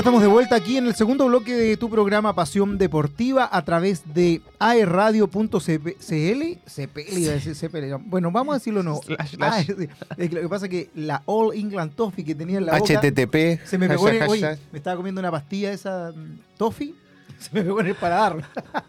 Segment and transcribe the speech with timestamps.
[0.00, 3.62] ya estamos de vuelta aquí en el segundo bloque de tu programa Pasión Deportiva a
[3.66, 5.58] través de aerradio.cl.
[6.64, 8.98] CPL, Bueno, vamos a decirlo no.
[9.18, 9.62] Ah,
[10.16, 12.94] lo que pasa es que la All England Toffee que tenía en la boca.
[12.94, 13.62] HTTP.
[13.66, 16.94] Se me pegó en el, oye, me estaba comiendo una pastilla esa mm, Toffee.
[17.38, 18.42] Se me pegó en el paladar.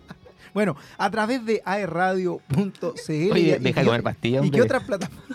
[0.53, 3.31] bueno, a través de aerradio.cl.
[3.34, 4.45] Oye, deja de comer pastillas.
[4.45, 5.25] ¿Y qué otras plataformas?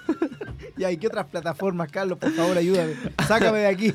[0.90, 2.16] ¿y qué otras plataformas, Carlos?
[2.16, 2.94] Por favor, ayúdame.
[3.26, 3.94] Sácame de aquí.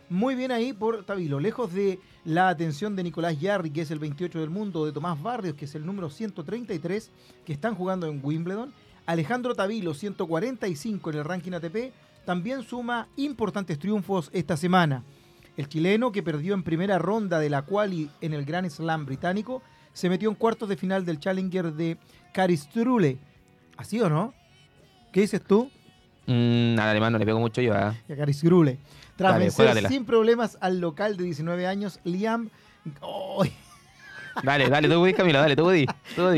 [0.10, 4.00] muy bien ahí por Tavilo, lejos de la atención de Nicolás Yarri, que es el
[4.00, 7.10] 28 del mundo, de Tomás Barrios, que es el número 133,
[7.46, 8.74] que están jugando en Wimbledon.
[9.06, 11.94] Alejandro Tavilo, 145 en el ranking ATP,
[12.26, 15.06] también suma importantes triunfos esta semana.
[15.56, 19.64] El chileno, que perdió en primera ronda de la quali en el Grand Slam británico,
[19.94, 21.98] se metió en cuartos de final del Challenger de
[22.34, 23.20] Caristrule.
[23.78, 24.34] ¿Así o no?
[25.14, 25.72] ¿Qué dices tú?
[26.26, 27.74] Mm, al alemán no le pego mucho yo.
[27.74, 27.78] ¿eh?
[27.78, 28.80] A Caristrule.
[29.18, 32.50] Tras vencer sin problemas al local de 19 años, Liam.
[34.44, 35.88] Dale, dale, tú Camilo, dale, tú di.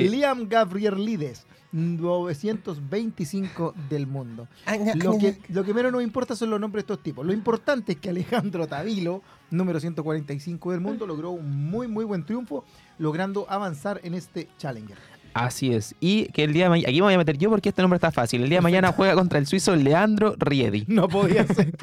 [0.09, 1.45] Liam Gabrielides.
[1.72, 4.47] 925 del mundo.
[4.95, 7.23] Lo que, lo que menos nos importa son los nombres de estos tipos.
[7.25, 12.25] Lo importante es que Alejandro Tavilo, número 145 del mundo, logró un muy, muy buen
[12.25, 12.66] triunfo,
[12.97, 14.97] logrando avanzar en este Challenger.
[15.34, 15.95] Así es.
[16.00, 17.97] Y que el día de mañana, aquí me voy a meter yo porque este nombre
[17.97, 18.44] está fácil.
[18.44, 20.85] El día de mañana juega contra el suizo Leandro Riedi.
[20.88, 21.73] No podía ser.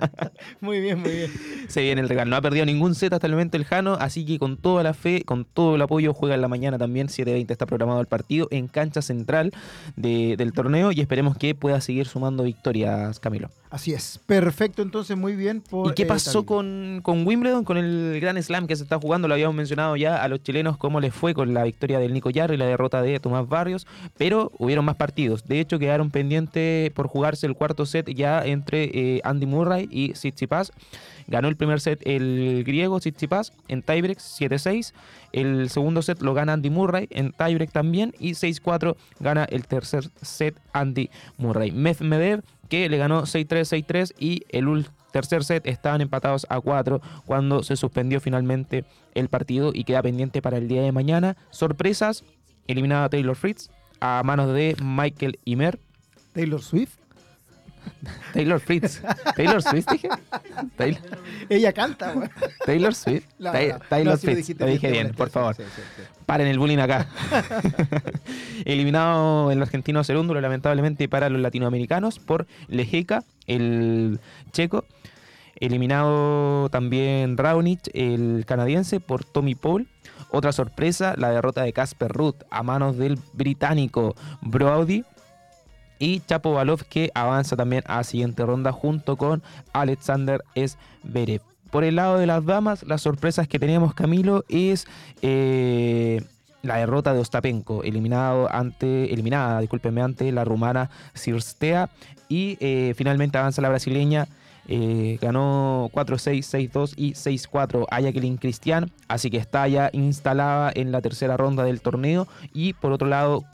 [0.60, 1.30] muy bien, muy bien.
[1.68, 2.30] Se viene el regalo.
[2.30, 4.94] No ha perdido ningún set hasta el momento el Jano, así que con toda la
[4.94, 7.08] fe, con todo el apoyo, juega en la mañana también.
[7.08, 9.52] 7.20 está programado el partido en cancha central
[9.96, 13.50] del torneo y esperemos que pueda seguir sumando victorias, Camilo.
[13.70, 14.20] Así es.
[14.26, 15.60] Perfecto, entonces muy bien.
[15.60, 19.26] Por, ¿Y qué pasó con, con, Wimbledon, con el Gran Slam que se está jugando?
[19.26, 22.30] Lo habíamos mencionado ya a los chilenos, cómo les fue con la victoria del Nico
[22.30, 23.86] Yarro y la derrota de Tomás Barrios,
[24.16, 25.46] pero hubieron más partidos.
[25.46, 30.12] De hecho, quedaron pendientes por jugarse el cuarto set ya entre eh, Andy Murray y
[30.12, 30.72] Tsitsipas.
[31.26, 34.92] Ganó el primer set el griego Tsitsipas en tiebreak 7-6.
[35.32, 40.04] El segundo set lo gana Andy Murray en tiebreak también y 6-4 gana el tercer
[40.20, 41.70] set Andy Murray.
[41.72, 47.62] Medvedev que le ganó 6-3, 6-3 y el tercer set estaban empatados a 4 cuando
[47.62, 48.84] se suspendió finalmente
[49.14, 51.36] el partido y queda pendiente para el día de mañana.
[51.50, 52.24] Sorpresas,
[52.66, 53.70] eliminada Taylor Fritz
[54.00, 55.78] a manos de Michael Imer.
[56.32, 56.98] Taylor Swift.
[58.32, 59.02] Taylor Fritz.
[59.36, 60.08] Taylor Swift dije.
[61.48, 62.14] Ella canta,
[62.64, 63.24] Taylor Swift.
[63.88, 64.58] Taylor Fritz.
[64.58, 65.56] Lo dije bien, por favor.
[66.26, 67.06] Paren el bullying acá.
[68.64, 74.20] Eliminado el argentino segundo, lamentablemente para los latinoamericanos, por Lejeca, el
[74.52, 74.84] checo.
[75.60, 79.88] Eliminado también Raonic, el canadiense, por Tommy Paul.
[80.30, 85.04] Otra sorpresa, la derrota de Casper Ruth a manos del británico Brody.
[85.98, 89.42] Y Chapo Balov que avanza también a la siguiente ronda junto con
[89.72, 91.40] Alexander Zverev.
[91.70, 94.86] Por el lado de las damas, las sorpresas que tenemos Camilo es
[95.22, 96.20] eh,
[96.62, 98.48] la derrota de Ostapenko, eliminado
[98.82, 99.58] eliminada,
[100.04, 101.90] ante la rumana Sirstea.
[102.28, 104.26] Y eh, finalmente avanza la brasileña
[104.68, 110.92] eh, ganó 4-6, 6-2 y 6-4 a Jacqueline Cristian, así que está ya instalada en
[110.92, 112.26] la tercera ronda del torneo.
[112.52, 113.44] Y por otro lado,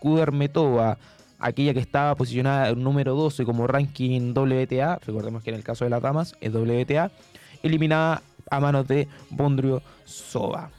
[0.00, 0.98] Kudermetova,
[1.38, 5.84] aquella que estaba posicionada en número 12 como ranking WTA, recordemos que en el caso
[5.84, 7.10] de las damas es WTA,
[7.62, 10.70] eliminada a manos de Bondrio Sova.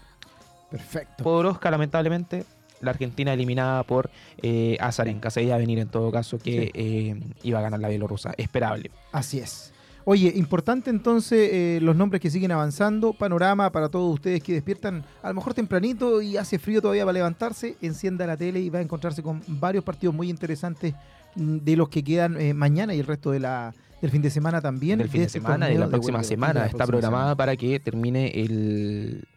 [0.70, 1.24] Perfecto.
[1.24, 2.46] Por Oscar, lamentablemente,
[2.82, 4.10] la Argentina eliminada por
[4.42, 5.30] eh, Azarenka.
[5.30, 8.34] Se iba a venir en todo caso que eh, iba a ganar la Bielorrusia.
[8.38, 8.92] Esperable.
[9.12, 9.74] Así es.
[10.10, 15.04] Oye, importante entonces eh, los nombres que siguen avanzando, panorama para todos ustedes que despiertan
[15.22, 18.80] a lo mejor tempranito y hace frío todavía para levantarse, encienda la tele y va
[18.80, 20.94] a encontrarse con varios partidos muy interesantes
[21.36, 24.30] mm, de los que quedan eh, mañana y el resto de la, del fin de
[24.30, 25.00] semana también.
[25.00, 26.68] Del fin de, semana, de la próxima semana.
[26.68, 29.28] Está programada para que termine el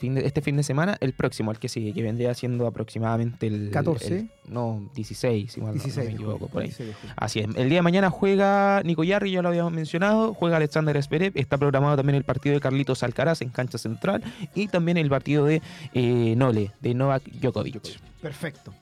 [0.00, 3.46] fin de, este fin de semana, el próximo, el que sigue, que vendría siendo aproximadamente
[3.46, 4.18] el 14.
[4.18, 6.68] el- no, 16, igual no- no 16 me equivoco, por ahí.
[6.68, 7.14] 16 de julio.
[7.16, 7.46] Así es.
[7.54, 10.34] El día de mañana juega Nico Yarri, ya lo habíamos mencionado.
[10.34, 11.32] Juega Alexander Zverev.
[11.36, 14.24] Está programado también el partido de Carlitos Alcaraz en cancha central.
[14.54, 15.62] Y también el partido de
[15.94, 18.00] eh, Nole, de Novak Djokovic.
[18.20, 18.74] Perfecto.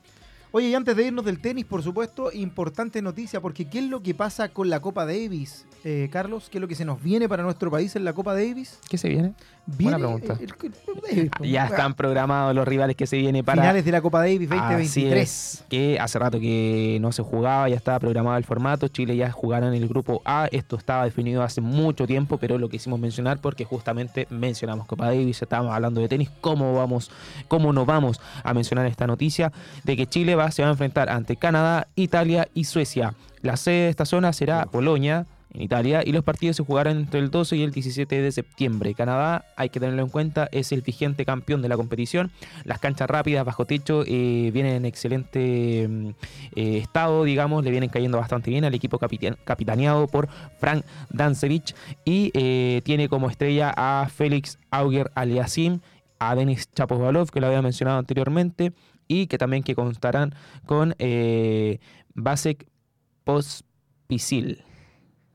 [0.51, 4.03] Oye, y antes de irnos del tenis, por supuesto, importante noticia, porque ¿qué es lo
[4.03, 6.49] que pasa con la Copa Davis, eh, Carlos?
[6.51, 8.79] ¿Qué es lo que se nos viene para nuestro país en la Copa Davis?
[8.89, 9.35] ¿Qué se viene?
[9.67, 10.39] Viene pregunta.
[10.41, 13.93] el- el- el- el- Ya están programados los rivales que se viene para finales de
[13.93, 14.57] la Copa Davis Así
[15.03, 15.23] 2023.
[15.23, 18.89] es, que hace rato que no se jugaba, ya estaba programado el formato.
[18.89, 20.49] Chile ya jugará en el grupo A.
[20.51, 25.43] Esto estaba definido hace mucho tiempo, pero lo quisimos mencionar porque justamente mencionamos Copa Davis,
[25.43, 26.31] estábamos hablando de tenis.
[26.41, 27.11] ¿Cómo vamos,
[27.49, 29.53] cómo no vamos a mencionar esta noticia
[29.85, 33.15] de que Chile se va a enfrentar ante Canadá, Italia y Suecia?
[33.43, 35.27] La sede de esta zona será Polonia.
[35.55, 38.93] En Italia, y los partidos se jugarán entre el 12 y el 17 de septiembre.
[38.93, 42.31] Canadá, hay que tenerlo en cuenta, es el vigente campeón de la competición.
[42.65, 46.09] Las canchas rápidas bajo techo eh, vienen en excelente mm,
[46.55, 51.75] eh, estado, digamos, le vienen cayendo bastante bien al equipo capitan- capitaneado por Frank Dancevich
[52.05, 55.81] y eh, tiene como estrella a Félix Auger Aliasim,
[56.19, 58.75] a Denis Chapovalov, que lo había mencionado anteriormente,
[59.09, 60.35] y que también que constarán
[60.67, 61.79] con eh,
[62.15, 62.67] Basek
[63.25, 64.63] Pospisil.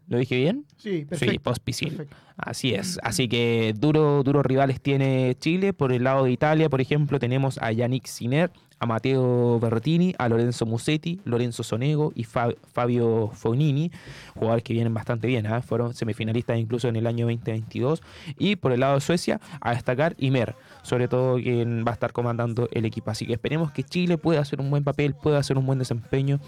[0.08, 0.66] ¿Lo dije bien?
[0.78, 1.42] Sí, Sí, perfecto.
[1.44, 1.90] Pospisil.
[1.90, 2.16] perfecto.
[2.36, 3.00] Así es.
[3.04, 5.72] Así que duro, duros rivales tiene Chile.
[5.74, 10.28] Por el lado de Italia, por ejemplo, tenemos a Yannick Sinner, a Matteo Berrettini, a
[10.28, 13.92] Lorenzo Musetti, Lorenzo Sonego y Fa- Fabio Fognini,
[14.34, 15.62] jugadores que vienen bastante bien, ¿ah?
[15.62, 18.02] fueron semifinalistas incluso en el año 2022.
[18.38, 22.14] Y por el lado de Suecia, a destacar Imer, sobre todo quien va a estar
[22.14, 23.10] comandando el equipo.
[23.10, 26.40] Así que esperemos que Chile pueda hacer un buen papel, pueda hacer un buen desempeño.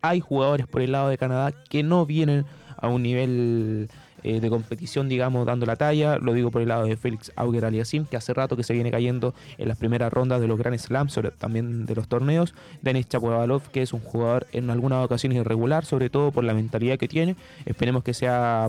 [0.00, 2.44] Hay jugadores por el lado de Canadá que no vienen
[2.76, 3.88] a un nivel
[4.24, 6.18] eh, de competición, digamos, dando la talla.
[6.18, 8.90] Lo digo por el lado de Félix Auger Aliasim, que hace rato que se viene
[8.90, 12.54] cayendo en las primeras rondas de los Grand Slams, sobre, también de los torneos.
[12.82, 16.98] Denis Chapovalov, que es un jugador en algunas ocasiones irregular, sobre todo por la mentalidad
[16.98, 17.36] que tiene.
[17.66, 18.68] Esperemos que sea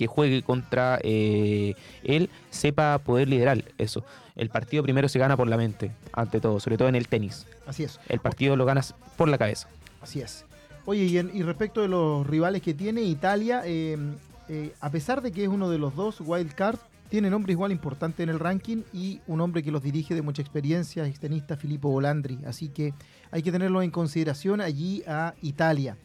[0.00, 1.74] que juegue contra eh,
[2.04, 4.02] él, sepa poder liderar eso.
[4.34, 7.46] El partido primero se gana por la mente, ante todo, sobre todo en el tenis.
[7.66, 8.00] Así es.
[8.08, 9.68] El partido lo ganas por la cabeza.
[10.00, 10.46] Así es.
[10.86, 13.98] Oye, y, en- y respecto de los rivales que tiene Italia, eh,
[14.48, 16.78] eh, a pesar de que es uno de los dos wild card,
[17.10, 20.40] tiene nombre igual importante en el ranking y un hombre que los dirige de mucha
[20.40, 22.38] experiencia, es tenista Filippo Volandri.
[22.46, 22.94] Así que
[23.30, 25.98] hay que tenerlo en consideración allí a Italia.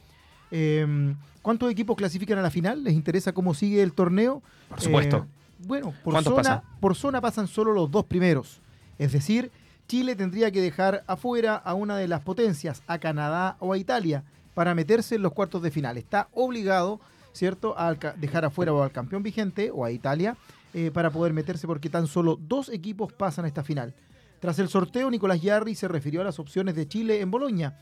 [0.58, 2.84] Eh, ¿Cuántos equipos clasifican a la final?
[2.84, 4.42] ¿Les interesa cómo sigue el torneo?
[4.70, 5.18] Por supuesto.
[5.18, 6.62] Eh, bueno, por ¿Cuántos zona, pasan?
[6.80, 8.62] por zona pasan solo los dos primeros.
[8.98, 9.52] Es decir,
[9.88, 14.24] Chile tendría que dejar afuera a una de las potencias, a Canadá o a Italia,
[14.54, 15.98] para meterse en los cuartos de final.
[15.98, 17.02] Está obligado,
[17.34, 20.38] ¿cierto?, a dejar afuera o al campeón vigente o a Italia
[20.74, 23.94] eh, para poder meterse porque tan solo dos equipos pasan a esta final.
[24.40, 27.78] Tras el sorteo, Nicolás Yarri se refirió a las opciones de Chile en Boloña.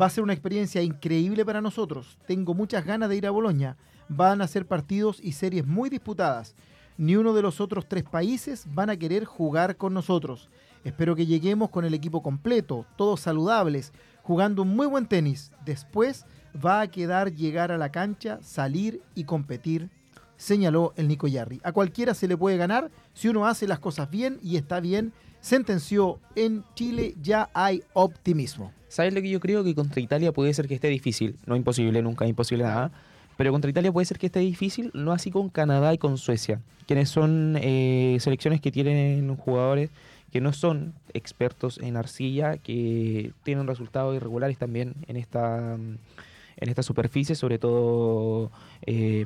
[0.00, 2.16] Va a ser una experiencia increíble para nosotros.
[2.26, 3.76] Tengo muchas ganas de ir a Boloña.
[4.08, 6.54] Van a ser partidos y series muy disputadas.
[6.96, 10.48] Ni uno de los otros tres países van a querer jugar con nosotros.
[10.82, 13.92] Espero que lleguemos con el equipo completo, todos saludables,
[14.22, 15.52] jugando un muy buen tenis.
[15.64, 16.24] Después
[16.64, 19.90] va a quedar llegar a la cancha, salir y competir,
[20.36, 21.60] señaló el Nico Yarri.
[21.64, 25.12] A cualquiera se le puede ganar si uno hace las cosas bien y está bien.
[25.40, 28.72] Sentenció, en Chile ya hay optimismo.
[28.92, 29.64] ¿Sabes lo que yo creo?
[29.64, 31.36] Que contra Italia puede ser que esté difícil.
[31.46, 32.90] No imposible, nunca imposible nada.
[33.38, 36.60] Pero contra Italia puede ser que esté difícil, no así con Canadá y con Suecia,
[36.86, 39.88] quienes son eh, selecciones que tienen jugadores
[40.30, 46.82] que no son expertos en arcilla, que tienen resultados irregulares también en esta en esta
[46.82, 48.50] superficie, sobre todo
[48.84, 49.24] eh,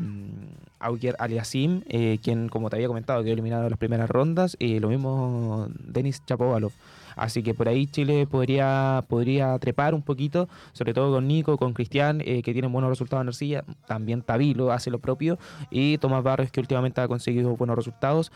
[0.79, 4.79] Auger Aliasim, eh, quien, como te había comentado, quedó eliminado en las primeras rondas, y
[4.79, 6.73] lo mismo Denis Chapovalov.
[7.17, 11.73] Así que por ahí Chile podría, podría trepar un poquito, sobre todo con Nico, con
[11.73, 13.65] Cristian, eh, que tienen buenos resultados en arcilla.
[13.87, 15.39] También Tabilo hace lo propio.
[15.71, 18.31] Y Tomás Barrios, que últimamente ha conseguido buenos resultados.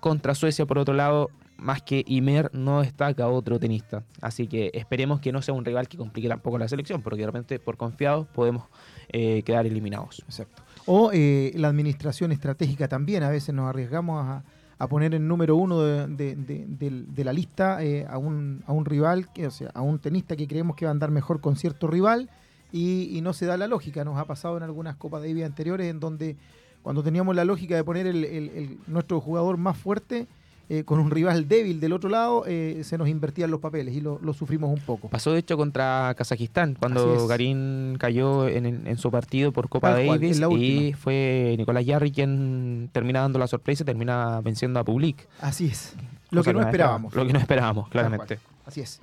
[0.00, 4.02] Contra Suecia, por otro lado, más que Imer, no destaca otro tenista.
[4.20, 7.26] Así que esperemos que no sea un rival que complique tampoco la selección, porque de
[7.26, 8.64] repente, por confiados, podemos
[9.10, 10.22] eh, quedar eliminados.
[10.26, 10.62] Exacto.
[10.86, 13.22] O eh, la administración estratégica también.
[13.22, 14.42] A veces nos arriesgamos a,
[14.82, 19.46] a poner en número uno de, la lista eh, a, un, a un rival, que,
[19.46, 22.28] o sea, a un tenista que creemos que va a andar mejor con cierto rival
[22.72, 24.04] y, no se da la lógica.
[24.04, 26.34] Nos ha pasado en algunas Copas Davis anteriores en donde
[26.82, 30.26] cuando teníamos la lógica de poner el- nuestro jugador más fuerte,
[30.68, 34.00] eh, con un rival débil del otro lado, eh, se nos invertían los papeles y
[34.00, 35.08] lo, lo sufrimos un poco.
[35.08, 37.26] Pasó de hecho contra Kazajistán, cuando.
[37.26, 42.88] Garín cayó en, en su partido por Copa Tal Davis y fue Nicolás Yarri quien
[42.92, 45.28] termina dando la sorpresa y termina venciendo a Public.
[45.40, 45.94] Así es.
[46.30, 47.14] Lo que no esperábamos.
[47.14, 48.38] Lo que no esperábamos, claramente.
[48.64, 49.00] Así es.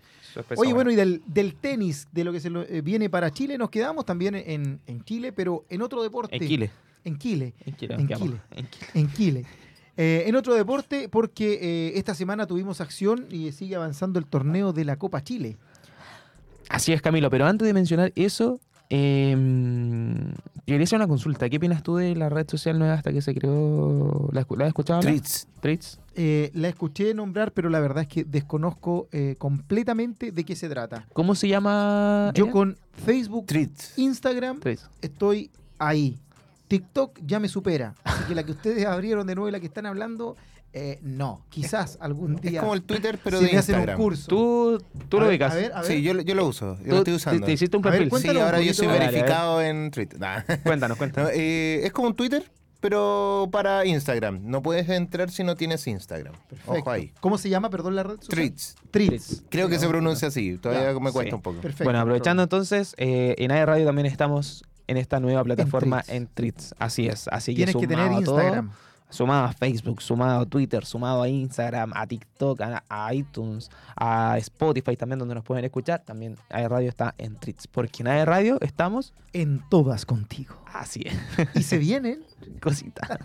[0.58, 3.58] Oye, bueno, y del, del tenis, de lo que se lo- eh, viene para Chile,
[3.58, 6.36] nos quedamos también en, en Chile, pero en otro deporte.
[6.36, 6.72] en Chile.
[7.04, 7.54] En Chile.
[7.66, 7.96] En Chile.
[7.96, 8.08] En.
[8.08, 8.38] Chile.
[8.94, 9.46] En Chile.
[10.02, 14.72] Eh, en otro deporte, porque eh, esta semana tuvimos acción y sigue avanzando el torneo
[14.72, 15.58] de la Copa Chile.
[16.70, 19.36] Así es, Camilo, pero antes de mencionar eso, eh,
[20.66, 21.50] quería hacer una consulta.
[21.50, 24.30] ¿Qué opinas tú de la red social nueva hasta que se creó?
[24.32, 25.02] ¿La, la has escuchado?
[25.02, 25.48] Treats.
[25.60, 26.00] Treats.
[26.16, 30.70] Eh, la escuché nombrar, pero la verdad es que desconozco eh, completamente de qué se
[30.70, 31.06] trata.
[31.14, 32.32] ¿Cómo se llama?
[32.34, 32.54] Yo ella?
[32.54, 33.98] con Facebook, Treats.
[33.98, 34.90] Instagram, Treats.
[35.02, 36.18] estoy ahí.
[36.70, 37.96] TikTok ya me supera.
[38.06, 40.38] Así que la que ustedes abrieron de nuevo y la que están hablando,
[40.72, 41.44] eh, no.
[41.50, 43.98] Quizás algún Es día como el Twitter, pero de me hacen un Instagram.
[44.00, 44.28] curso.
[44.30, 45.52] Tú, tú A lo ver, ubicas.
[45.52, 45.92] A ver, a ver.
[45.92, 46.78] Sí, yo, lo- yo lo uso.
[46.82, 47.46] Yo lo estoy te- usando.
[47.46, 48.32] Te, hiciste un ver, perfil.
[48.32, 50.20] sí, ahora yo soy Dale, verificado en Twitter.
[50.22, 50.42] Nah.
[50.64, 51.32] Cuéntanos, cuéntanos.
[51.32, 52.44] No, eh, es como un Twitter,
[52.80, 54.42] pero para Instagram.
[54.44, 56.36] No puedes entrar si no tienes Instagram.
[56.48, 56.72] Perfecto.
[56.72, 57.12] Ojo ahí.
[57.20, 58.18] ¿Cómo se llama, perdón, la red?
[58.20, 58.76] Treats.
[58.92, 59.42] Treats.
[59.50, 60.58] Creo que se pronuncia así.
[60.58, 61.36] Todavía Ya, me cuesta sí.
[61.36, 61.62] un poco.
[61.62, 61.84] Perfecto.
[61.86, 66.74] bueno, aprovechando entonces, eh, en AE Radio también estamos en esta nueva plataforma en Treats.
[66.80, 67.28] Así es.
[67.30, 68.72] Así Tienes que tener todo, Instagram.
[69.10, 74.38] sumado a Facebook, sumado a Twitter, sumado a Instagram, a TikTok, a, a iTunes, a
[74.40, 76.02] Spotify también donde nos pueden escuchar.
[76.06, 77.68] También AE Radio está en Treats.
[77.68, 80.56] Porque en AE Radio estamos En todas contigo.
[80.74, 81.16] así es.
[81.56, 82.24] Y se vienen.
[82.62, 83.20] Cosita.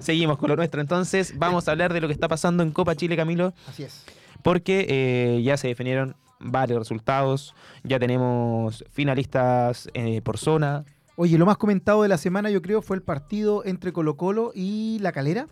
[0.00, 1.34] Seguimos con lo nuestro entonces.
[1.38, 3.52] Vamos a hablar de lo que está pasando en Copa Chile, Camilo.
[3.68, 4.04] Así es.
[4.42, 7.54] porque eh, ya se definieron varios resultados,
[7.84, 10.84] ya tenemos finalistas eh, por zona.
[11.16, 14.52] Oye, lo más comentado de la semana, yo creo, fue el partido entre Colo Colo
[14.54, 15.46] y La Calera.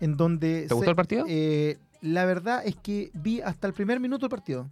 [0.00, 0.66] En donde.
[0.68, 1.24] ¿Te gustó el partido?
[1.28, 4.68] eh, la verdad es que vi hasta el primer minuto el partido.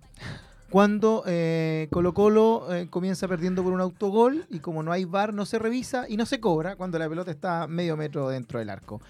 [0.70, 5.46] Cuando eh, Colo Colo comienza perdiendo por un autogol y como no hay VAR no
[5.46, 9.00] se revisa y no se cobra cuando la pelota está medio metro dentro del arco.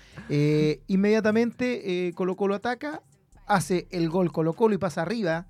[0.87, 3.03] Inmediatamente Colo Colo ataca,
[3.47, 5.47] hace el gol Colo Colo y pasa arriba.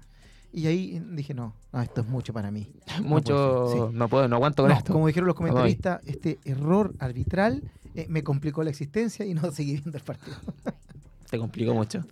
[0.56, 2.68] Y ahí dije, no, no, esto es mucho para mí.
[3.02, 3.96] Mucho, sí.
[3.96, 4.92] no puedo, no aguanto con No, esto.
[4.92, 7.62] como dijeron los comentaristas, este error arbitral
[7.96, 10.36] eh, me complicó la existencia y no seguí viendo el partido.
[11.30, 12.04] Te complicó mucho.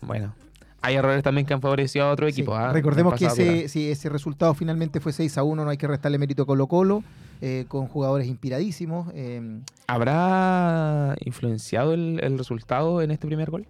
[0.00, 0.34] Bueno,
[0.80, 2.54] hay errores también que han favorecido a otro Sí, equipo.
[2.54, 2.72] ¿ah?
[2.72, 6.16] Recordemos que ese, si ese resultado finalmente fue 6 a 1, no hay que restarle
[6.18, 7.04] mérito a Colo Colo,
[7.42, 9.08] eh, con jugadores inspiradísimos.
[9.14, 13.66] eh, ¿Habrá influenciado el, el resultado en este primer gol?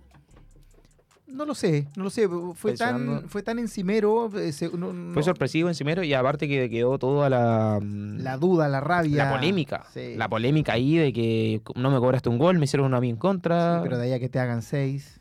[1.33, 5.15] No lo sé, no lo sé, fue tan, fue tan encimero, eh, se- no- no-
[5.15, 9.25] Fue sorpresivo encimero y aparte que quedó toda la, mm, la duda, la rabia.
[9.25, 9.85] la polémica.
[9.93, 10.15] Sí.
[10.17, 13.09] La polémica ahí de que no me cobraste un gol, me hicieron uno a mí
[13.11, 13.79] en contra.
[13.79, 15.19] Sí, pero de ahí a que te hagan 6.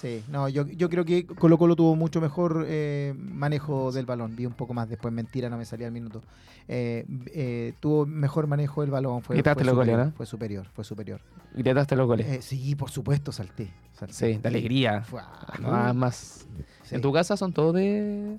[0.00, 4.34] Sí, no, yo, yo creo que Colo Colo tuvo mucho mejor eh, manejo del balón.
[4.34, 6.22] Vi un poco más después, mentira, no me salía al minuto.
[6.68, 7.04] Eh,
[7.34, 9.20] eh, tuvo mejor manejo del balón.
[9.22, 10.16] Fue, Gritaste fue los goles, superior, ¿no?
[10.16, 11.20] Fue superior, fue superior.
[11.52, 12.26] Gritaste los goles.
[12.28, 13.70] Eh, sí, por supuesto, salté.
[13.92, 14.14] salté.
[14.14, 15.04] sí, de alegría.
[15.12, 16.46] Ah, Nada más.
[16.84, 16.94] sí.
[16.94, 18.38] ¿En tu casa son todos de,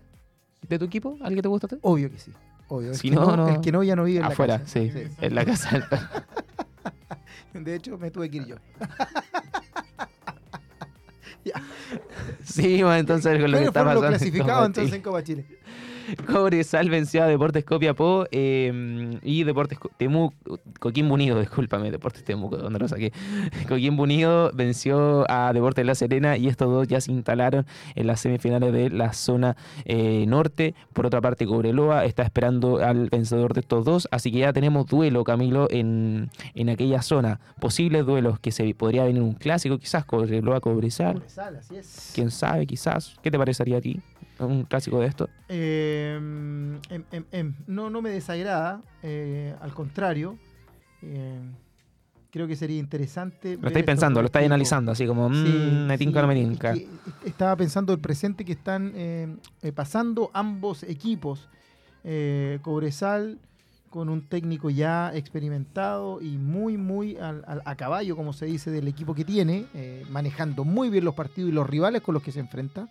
[0.67, 1.11] de tu equipo?
[1.21, 1.67] ¿Alguien que te gusta?
[1.81, 2.31] Obvio que sí.
[2.69, 2.89] Obvio.
[2.89, 3.49] El, Si que no, no, no.
[3.49, 4.79] el que no ya no vive en Afuera, la casa.
[4.79, 4.91] sí,
[5.21, 5.87] En la casa.
[7.53, 8.55] De hecho, me tuve que ir yo.
[12.43, 14.01] sí, bueno, entonces lo que está pasando.
[14.01, 15.45] Copa entonces en Copa Chile.
[16.31, 20.35] Cobresal venció a Deportes Copiapó eh, y Deportes Co- Temuco,
[20.79, 23.11] Coquimbo Unido, discúlpame, Deportes Temuco, ¿dónde lo saqué?
[23.67, 27.65] Coquimbo Unido venció a Deportes La Serena y estos dos ya se instalaron
[27.95, 30.73] en las semifinales de la zona eh, norte.
[30.93, 34.87] Por otra parte, Cobreloa está esperando al vencedor de estos dos, así que ya tenemos
[34.87, 37.39] duelo, Camilo, en, en aquella zona.
[37.59, 41.15] Posibles duelos que se podría venir un clásico, quizás Cobreloa-Cobresal.
[41.15, 42.11] Cobresal, así es.
[42.15, 43.15] Quién sabe, quizás.
[43.21, 43.99] ¿Qué te parecería a ti?
[44.45, 45.29] ¿Un clásico de esto?
[45.49, 46.15] Eh,
[46.89, 50.37] em, em, em, no, no me desagrada, eh, al contrario.
[51.03, 51.39] eh,
[52.31, 53.57] creo que sería interesante.
[53.59, 56.41] Lo estáis pensando, lo estáis analizando, así como, mmm, me tinca sí, o no me
[56.41, 56.73] es tinca.
[56.73, 56.87] que
[57.25, 59.35] Estaba pensando el presente que están eh,
[59.75, 61.49] pasando ambos equipos.
[62.03, 63.37] Eh, Cobresal
[63.89, 68.71] con un técnico ya experimentado y muy, muy al- al- a caballo, como se dice,
[68.71, 69.65] del equipo que tiene,
[70.09, 72.87] manejando muy bien los partidos y los rivales con los que se enfrenta.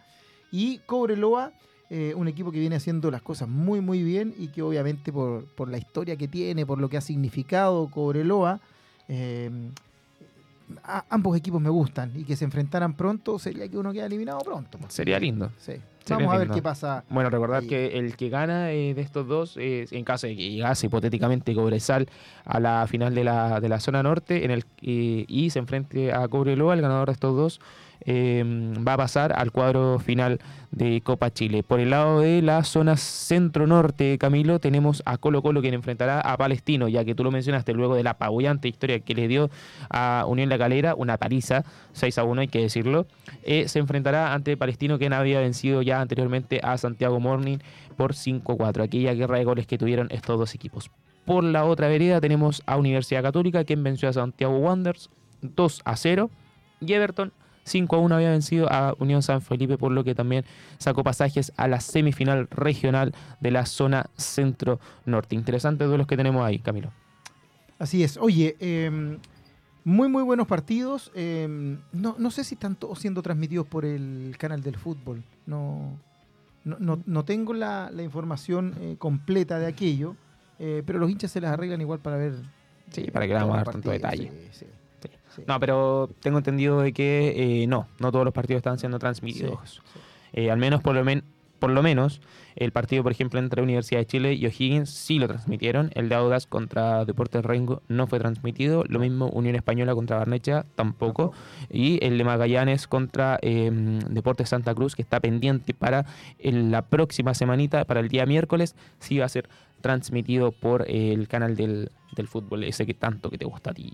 [0.52, 1.52] Y Cobreloa,
[1.90, 5.44] eh, un equipo que viene haciendo las cosas muy, muy bien y que obviamente por,
[5.54, 8.60] por la historia que tiene, por lo que ha significado Cobreloa,
[9.08, 9.50] eh,
[10.84, 14.38] a- ambos equipos me gustan y que se enfrentaran pronto sería que uno queda eliminado
[14.40, 14.78] pronto.
[14.78, 14.92] pues.
[14.92, 15.50] Sería lindo.
[15.58, 15.72] Sí.
[16.08, 17.04] Vamos a ver qué pasa.
[17.08, 17.68] Bueno, recordar Ahí.
[17.68, 21.54] que el que gana eh, de estos dos, eh, en caso de que llegase hipotéticamente
[21.54, 22.08] Cobresal
[22.44, 26.12] a la final de la, de la zona norte en el, eh, y se enfrente
[26.12, 27.60] a Cobreloa, el ganador de estos dos,
[28.06, 28.44] eh,
[28.86, 30.40] va a pasar al cuadro final
[30.70, 31.62] de Copa Chile.
[31.62, 36.36] Por el lado de la zona centro-norte, Camilo, tenemos a Colo Colo quien enfrentará a
[36.36, 39.50] Palestino, ya que tú lo mencionaste luego de la apabullante historia que le dio
[39.90, 43.06] a Unión La Calera, una paliza, 6 a 1 hay que decirlo,
[43.42, 47.58] eh, se enfrentará ante Palestino quien había vencido ya anteriormente a Santiago Morning
[47.96, 50.90] por 5-4, aquella guerra de goles que tuvieron estos dos equipos.
[51.24, 55.10] Por la otra vereda tenemos a Universidad Católica quien venció a Santiago Wanderers
[55.42, 56.30] 2 a 0
[56.80, 57.32] y Everton
[57.70, 60.44] 5 a 1 había vencido a Unión San Felipe, por lo que también
[60.78, 65.34] sacó pasajes a la semifinal regional de la zona centro-norte.
[65.36, 66.90] Interesantes duelos que tenemos ahí, Camilo.
[67.78, 68.16] Así es.
[68.16, 69.18] Oye, eh,
[69.84, 71.10] muy, muy buenos partidos.
[71.14, 75.22] eh, no, no sé si están todos siendo transmitidos por el canal del fútbol.
[75.46, 75.96] No,
[76.64, 80.16] no, no- no tengo la, la información eh, completa de aquello,
[80.58, 82.34] eh, pero los hinchas se las arreglan igual para ver.
[82.90, 84.30] Sí, para que le vamos a todos dar tanto detalle.
[84.52, 84.66] Sí, sí,
[85.34, 85.42] Sí.
[85.46, 89.80] No, pero tengo entendido de que eh, no, no todos los partidos están siendo transmitidos.
[89.84, 90.00] Sí,
[90.32, 91.24] Eh, al menos por lo, men-
[91.58, 92.20] por lo menos
[92.56, 95.90] el partido, por ejemplo, entre Universidad de Chile y O'Higgins sí lo transmitieron.
[95.94, 98.84] El de Audas contra Deportes Rengo no fue transmitido.
[98.88, 101.32] Lo mismo Unión Española contra Barnecha tampoco.
[101.70, 103.70] Y el de Magallanes contra eh,
[104.08, 106.06] Deportes Santa Cruz, que está pendiente para
[106.38, 109.48] el- la próxima semanita, para el día miércoles, sí va a ser
[109.80, 113.92] transmitido por el canal del, del fútbol, ese que tanto que te gusta a ti,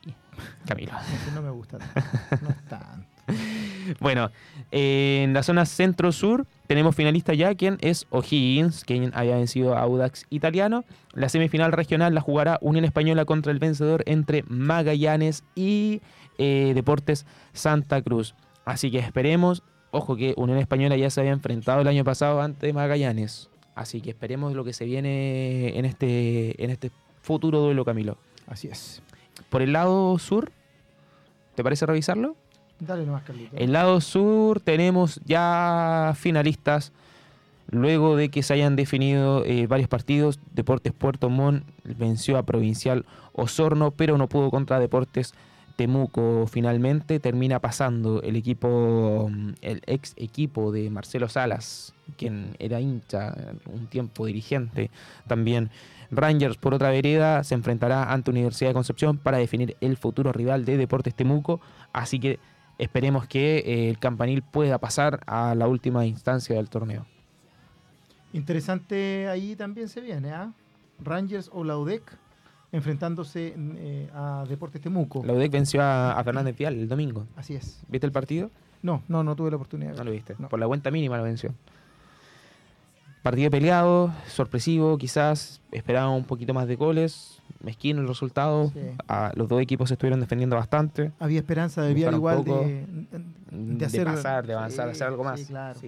[0.66, 0.93] Camilo.
[1.35, 2.00] No me gusta tanto.
[2.43, 3.16] No es tanto.
[4.00, 4.31] Bueno,
[4.73, 9.81] eh, en la zona centro-sur tenemos finalista ya, quien es O'Higgins, quien había vencido a
[9.81, 10.85] Audax Italiano.
[11.12, 16.00] La semifinal regional la jugará Unión Española contra el vencedor entre Magallanes y
[16.38, 18.35] eh, Deportes Santa Cruz.
[18.64, 19.62] Así que esperemos,
[19.93, 23.50] ojo que Unión Española ya se había enfrentado el año pasado ante Magallanes.
[23.76, 26.90] Así que esperemos lo que se viene en este, en este
[27.21, 28.16] futuro duelo, Camilo.
[28.47, 29.02] Así es.
[29.50, 30.50] Por el lado sur,
[31.54, 32.37] ¿te parece revisarlo?
[32.80, 33.54] Dale nomás, Carlito.
[33.54, 36.92] El lado sur tenemos ya finalistas.
[37.68, 43.04] Luego de que se hayan definido eh, varios partidos, Deportes Puerto Montt venció a Provincial
[43.33, 45.35] Osorno, pero no pudo contra Deportes
[45.76, 46.47] Temuco.
[46.47, 53.35] Finalmente termina pasando el equipo, mm, el ex equipo de Marcelo Salas, quien era hincha,
[53.66, 54.90] un tiempo dirigente
[55.27, 55.70] también.
[56.11, 60.64] Rangers, por otra vereda, se enfrentará ante Universidad de Concepción para definir el futuro rival
[60.64, 61.61] de Deportes Temuco.
[61.92, 62.38] Así que
[62.79, 67.07] esperemos que eh, el campanil pueda pasar a la última instancia del torneo.
[68.33, 70.53] Interesante ahí también se viene, ¿ah?
[70.98, 72.18] Rangers o Laudec
[72.76, 75.24] enfrentándose eh, a Deportes Temuco.
[75.24, 77.26] La UDEC venció a, a Fernández Vial el domingo.
[77.36, 77.80] Así es.
[77.88, 78.50] ¿Viste el partido?
[78.82, 79.92] No, no, no tuve la oportunidad.
[79.92, 80.34] de No lo viste.
[80.38, 80.48] No.
[80.48, 81.54] Por la cuenta mínima lo venció.
[83.22, 87.40] Partido peleado, sorpresivo, quizás esperaba un poquito más de goles.
[87.60, 88.70] Mezquino el resultado.
[88.72, 88.80] Sí.
[89.34, 91.10] Los dos equipos se estuvieron defendiendo bastante.
[91.18, 92.86] Había esperanza de Vial igual de,
[93.50, 95.40] De, hacer pasar, de avanzar, de Sí, hacer algo más.
[95.40, 95.80] Sí, claro.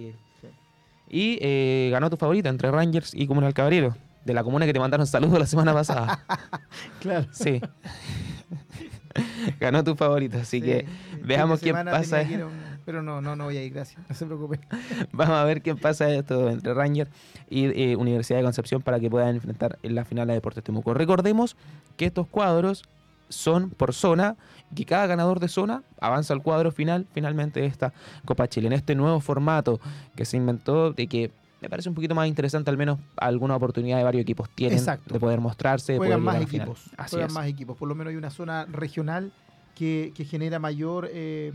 [1.07, 3.95] Y eh, ganó tu favorita entre Rangers y Comunal Cabrero.
[4.25, 6.23] De la comuna que te mandaron saludos la semana pasada.
[6.99, 7.27] Claro.
[7.31, 7.61] Sí.
[9.59, 10.85] ganó tu favorita, así Sí, que
[11.23, 12.21] veamos quién pasa.
[12.21, 12.51] un-
[12.85, 14.01] Pero no, no, no voy a ir, gracias.
[14.09, 14.59] No se preocupe.
[15.11, 17.09] Vamos a ver quién pasa esto entre Rangers
[17.49, 20.93] y eh, Universidad de Concepción para que puedan enfrentar en la final a Deportes Temuco.
[20.93, 21.55] Recordemos
[21.97, 22.83] que estos cuadros
[23.29, 24.35] son por zona
[24.71, 27.93] y que cada ganador de zona avanza al cuadro final finalmente de esta
[28.25, 28.67] Copa Chile.
[28.67, 29.79] En este nuevo formato
[30.15, 33.97] que se inventó de que me parece un poquito más interesante, al menos alguna oportunidad
[33.97, 35.13] de varios equipos tienen Exacto.
[35.13, 36.89] de poder mostrarse, de Juegan poder más equipos.
[36.97, 37.33] Así Juegan es.
[37.33, 37.77] más equipos.
[37.77, 39.31] Por lo menos hay una zona regional
[39.75, 41.51] que, que genera mayor eh,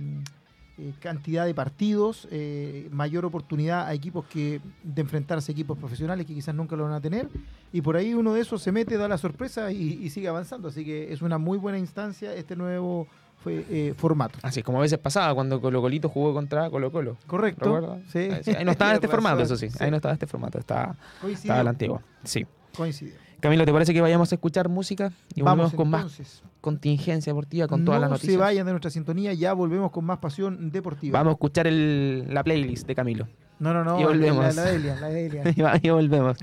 [0.76, 6.26] eh, cantidad de partidos, eh, mayor oportunidad a equipos que de enfrentarse a equipos profesionales
[6.26, 7.28] que quizás nunca lo van a tener.
[7.72, 10.68] Y por ahí uno de esos se mete, da la sorpresa y, y sigue avanzando.
[10.68, 13.06] Así que es una muy buena instancia este nuevo
[13.44, 14.38] fue, eh, formato.
[14.42, 17.16] Así es como a veces pasaba cuando Colo Colito jugó contra Colo Colo.
[17.28, 17.64] Correcto.
[17.66, 18.00] ¿Recuerdas?
[18.10, 18.18] Sí.
[18.56, 19.68] Ahí no estaba en este formato, eso sí.
[19.78, 21.36] Ahí no estaba este formato, estaba, Coincidió.
[21.52, 22.02] estaba el antiguo.
[22.24, 22.46] Sí.
[22.76, 23.14] Coincidió.
[23.40, 25.12] Camilo, ¿te parece que vayamos a escuchar música?
[25.34, 28.32] Y Vamos volvemos con más contingencia deportiva, con todas no las noticias.
[28.32, 31.18] se vayan de nuestra sintonía, ya volvemos con más pasión deportiva.
[31.18, 33.28] Vamos a escuchar el- la playlist de Camilo.
[33.64, 33.98] No, no, no.
[33.98, 34.54] Y volvemos.
[34.54, 35.48] La, la de Elian, la de Elian.
[35.56, 36.36] y va- y volvemos.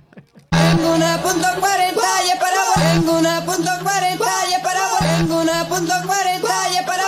[0.50, 2.94] Tengo una punto cuarenta y es para vos.
[2.94, 5.00] Tengo una punto cuarenta y es para vos.
[5.18, 7.04] Tengo una punto cuarenta y es para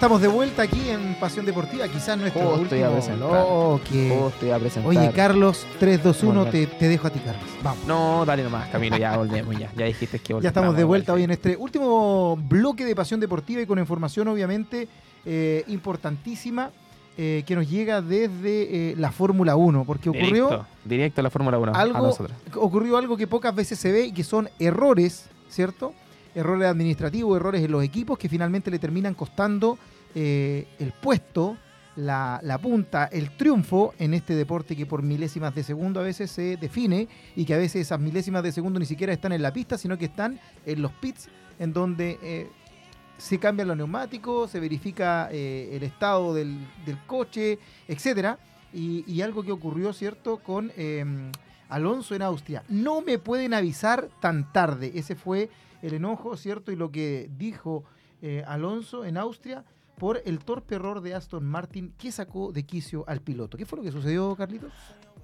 [0.00, 4.50] estamos de vuelta aquí en Pasión Deportiva, quizás nuestro Justo último iba a bloque.
[4.50, 4.88] A presentar.
[4.88, 6.50] Oye, Carlos, 3, 2, 1, Volver.
[6.50, 7.44] te, te dejo a ti, Carlos.
[7.62, 7.84] Vamos.
[7.86, 9.70] No, dale nomás, Camilo, ya volvemos, ya.
[9.76, 10.44] Ya dijiste que volvemos.
[10.44, 14.28] Ya estamos de vuelta hoy en este último bloque de Pasión Deportiva y con información
[14.28, 14.88] obviamente
[15.26, 16.70] eh, importantísima
[17.18, 21.30] eh, que nos llega desde eh, la Fórmula 1, porque ocurrió Directo, directo a la
[21.30, 21.72] Fórmula 1.
[21.74, 22.38] a algo, nosotros.
[22.54, 25.92] ocurrió algo que pocas veces se ve y que son errores, ¿cierto?
[26.34, 29.76] Errores administrativos, errores en los equipos que finalmente le terminan costando
[30.14, 31.56] eh, el puesto,
[31.96, 36.56] la, punta, el triunfo en este deporte que por milésimas de segundo a veces se
[36.56, 39.76] define y que a veces esas milésimas de segundo ni siquiera están en la pista,
[39.76, 42.48] sino que están en los pits, en donde eh,
[43.18, 46.58] se cambian los neumáticos, se verifica eh, el estado del,
[47.06, 48.38] coche, etcétera.
[48.72, 51.04] Y, algo que ocurrió, ¿cierto?, con eh,
[51.68, 52.62] Alonso en Austria.
[52.68, 54.92] No me pueden avisar tan tarde.
[54.94, 55.50] Ese fue
[55.82, 56.70] el enojo, ¿cierto?
[56.70, 57.84] Y lo que dijo
[58.46, 59.64] Alonso en Austria
[60.00, 63.58] por el torpe error de Aston Martin que sacó de quicio al piloto.
[63.58, 64.72] ¿Qué fue lo que sucedió, Carlitos?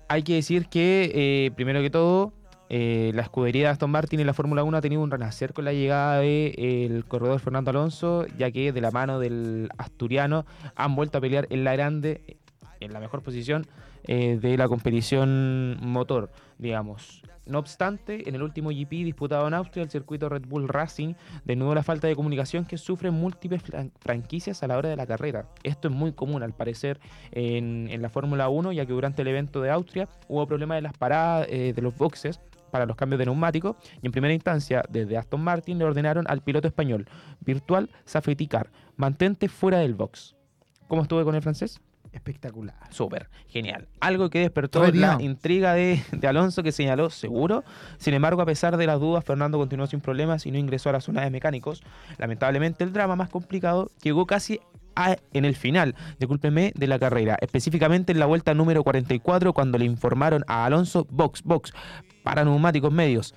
[0.06, 2.34] Hay que decir que, eh, primero que todo,
[2.68, 5.64] eh, la escudería de Aston Martin en la Fórmula 1 ha tenido un renacer con
[5.64, 11.16] la llegada del corredor Fernando Alonso, ya que de la mano del asturiano han vuelto
[11.16, 12.36] a pelear en la grande,
[12.80, 13.66] en la mejor posición
[14.06, 17.22] eh, de la competición motor, digamos.
[17.46, 21.14] No obstante, en el último GP disputado en Austria, el circuito Red Bull Racing
[21.44, 25.06] denudó la falta de comunicación que sufren múltiples fran- franquicias a la hora de la
[25.06, 25.46] carrera.
[25.62, 26.98] Esto es muy común, al parecer,
[27.30, 30.82] en, en la Fórmula 1, ya que durante el evento de Austria hubo problemas de
[30.82, 32.40] las paradas eh, de los boxes
[32.72, 36.40] para los cambios de neumáticos y en primera instancia desde Aston Martin le ordenaron al
[36.42, 37.06] piloto español
[37.42, 40.34] Virtual Safety Car, mantente fuera del box.
[40.88, 41.80] ¿Cómo estuve con el francés?
[42.16, 42.74] Espectacular.
[42.90, 43.86] Súper, genial.
[44.00, 45.18] Algo que despertó Retirado.
[45.18, 47.62] la intriga de, de Alonso que señaló seguro.
[47.98, 50.92] Sin embargo, a pesar de las dudas, Fernando continuó sin problemas y no ingresó a
[50.92, 51.82] la zona de mecánicos.
[52.18, 54.58] Lamentablemente, el drama más complicado llegó casi
[54.96, 57.36] a- en el final, discúlpeme, de la carrera.
[57.42, 61.72] Específicamente en la vuelta número 44, cuando le informaron a Alonso, box, box,
[62.24, 63.34] para neumáticos medios.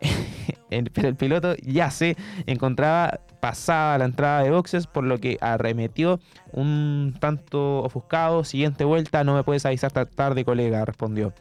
[0.70, 2.16] Pero el piloto ya se
[2.46, 6.20] encontraba pasada la entrada de boxes, por lo que arremetió
[6.52, 8.44] un tanto ofuscado.
[8.44, 11.32] Siguiente vuelta, no me puedes avisar tarde, colega, respondió.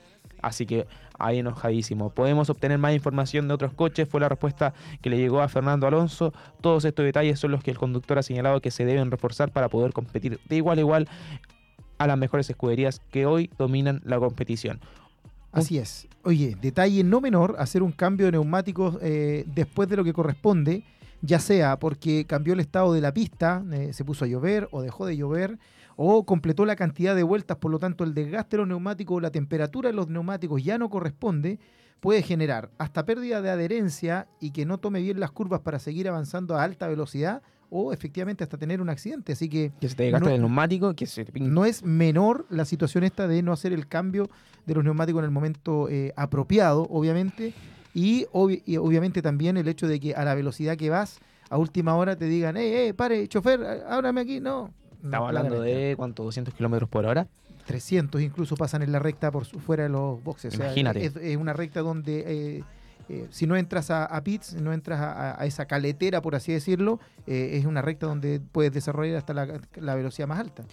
[0.41, 0.87] Así que
[1.19, 2.09] ahí enojadísimo.
[2.11, 4.07] ¿Podemos obtener más información de otros coches?
[4.07, 6.33] Fue la respuesta que le llegó a Fernando Alonso.
[6.61, 9.69] Todos estos detalles son los que el conductor ha señalado que se deben reforzar para
[9.69, 11.09] poder competir de igual a igual
[11.97, 14.79] a las mejores escuderías que hoy dominan la competición.
[15.51, 16.07] Así es.
[16.23, 20.83] Oye, detalle no menor, hacer un cambio de neumáticos eh, después de lo que corresponde,
[21.21, 24.81] ya sea porque cambió el estado de la pista, eh, se puso a llover o
[24.81, 25.57] dejó de llover,
[25.95, 29.19] o completó la cantidad de vueltas, por lo tanto el desgaste de los neumáticos o
[29.19, 31.59] la temperatura de los neumáticos ya no corresponde,
[31.99, 36.07] puede generar hasta pérdida de adherencia y que no tome bien las curvas para seguir
[36.07, 39.33] avanzando a alta velocidad o efectivamente hasta tener un accidente.
[39.33, 42.45] Así que Que se te desgaste No- el neumático, que se te no es menor
[42.49, 44.29] la situación esta de no hacer el cambio
[44.65, 47.53] de los neumáticos en el momento eh, apropiado, obviamente,
[47.93, 51.57] y, obvi- y obviamente también el hecho de que a la velocidad que vas, a
[51.57, 54.71] última hora te digan, eh, eh, pare, chofer, ábrame aquí, no.
[55.01, 56.23] No, Estamos hablando de, ¿cuánto?
[56.23, 57.27] 200 kilómetros por hora.
[57.65, 60.53] 300 incluso pasan en la recta por su- fuera de los boxes.
[60.53, 61.05] O sea, Imagínate.
[61.05, 62.23] es, es una recta donde
[62.57, 62.63] eh,
[63.09, 66.99] eh, si no entras a, a pits, no entras a esa caletera, por así decirlo,
[67.27, 70.63] eh, es una recta donde puedes desarrollar hasta la, la velocidad más alta.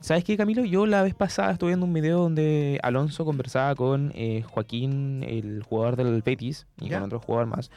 [0.00, 0.64] ¿Sabes qué, Camilo?
[0.64, 5.62] Yo la vez pasada estuve viendo un video donde Alonso conversaba con eh, Joaquín, el
[5.64, 6.98] jugador del Betis, y Ya.
[6.98, 7.70] con otro jugador más,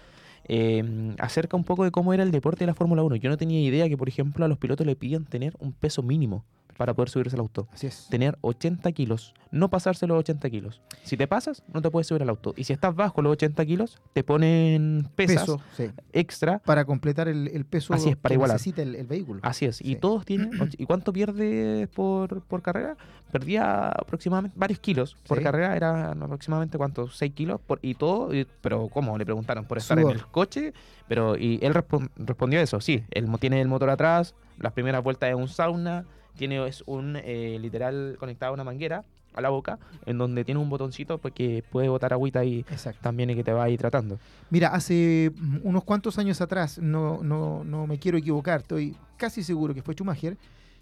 [0.48, 3.16] eh, acerca un poco de cómo era el deporte de la Fórmula 1.
[3.16, 6.04] Yo no tenía idea que, por ejemplo, a los pilotos le piden tener un peso
[6.04, 6.46] mínimo
[6.82, 7.67] para poder subirse al auto.
[7.72, 8.08] Así es.
[8.10, 10.82] Tener 80 kilos, no pasarse los 80 kilos.
[11.04, 12.56] Si te pasas, no te puedes subir al auto.
[12.58, 15.91] Y si estás bajo los 80 kilos, te ponen pesas Peso, sí.
[16.12, 18.56] extra para completar el, el peso Así es, para que igualar.
[18.56, 19.41] necesita el, el vehículo.
[19.44, 20.50] Así es, y todos tienen.
[20.80, 22.98] ¿Y cuánto pierde por, por carrera?
[23.32, 25.44] Perdía aproximadamente varios kilos por Sí.
[25.44, 29.15] carrera, eran aproximadamente cuántos, 6 kilos, por, y todo, y- pero ¿cómo?
[29.20, 30.13] Le preguntaron, por estar Sudor.
[30.13, 30.74] en el coche,
[31.08, 35.30] pero y él respon- respondió eso, sí, él tiene el motor atrás, las primeras vueltas
[35.30, 39.80] es un sauna, tiene es un eh, literal conectado a una manguera a la boca,
[40.06, 42.65] en donde tiene un botoncito pues, que puede botar agüita y
[43.02, 44.20] también y que te va ahí tratando.
[44.50, 49.44] Mira, hace mm, unos cuantos años atrás, no, no, no me quiero equivocar, estoy casi
[49.44, 50.38] seguro que fue Schumacher,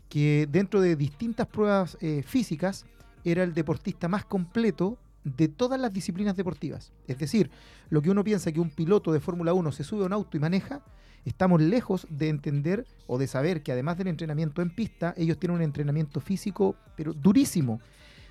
[0.10, 2.86] que dentro de distintas pruebas eh, físicas
[3.24, 6.92] era el deportista más completo de todas las disciplinas deportivas.
[7.08, 7.52] Es decir,
[7.90, 10.38] lo que uno piensa que un piloto de Fórmula 1 se sube a un auto
[10.38, 10.82] y maneja,
[11.26, 15.58] estamos lejos de entender o de saber que además del entrenamiento en pista, ellos tienen
[15.58, 17.80] un entrenamiento físico, pero durísimo.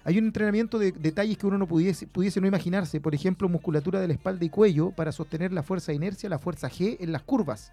[0.05, 4.01] Hay un entrenamiento de detalles que uno no pudiese, pudiese no imaginarse, por ejemplo, musculatura
[4.01, 7.13] de la espalda y cuello para sostener la fuerza de inercia, la fuerza G en
[7.13, 7.73] las curvas.